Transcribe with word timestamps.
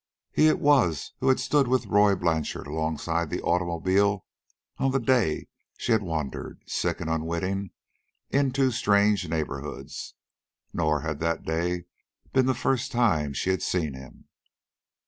He 0.31 0.47
it 0.47 0.57
was 0.59 1.11
who 1.19 1.27
had 1.29 1.39
stood 1.39 1.67
with 1.67 1.85
Roy 1.85 2.15
Blanchard 2.15 2.65
alongside 2.65 3.29
the 3.29 3.43
automobile 3.43 4.25
on 4.79 4.89
the 4.89 4.99
day 4.99 5.47
she 5.77 5.91
had 5.91 6.01
wandered, 6.01 6.59
sick 6.65 6.99
and 7.01 7.07
unwitting, 7.07 7.69
into 8.31 8.71
strange 8.71 9.29
neighborhoods. 9.29 10.15
Nor 10.73 11.01
had 11.01 11.19
that 11.19 11.43
day 11.45 11.83
been 12.33 12.47
the 12.47 12.55
first 12.55 12.91
time 12.91 13.33
she 13.33 13.51
had 13.51 13.61
seen 13.61 13.93
him. 13.93 14.27